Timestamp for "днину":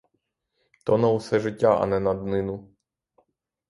2.13-2.69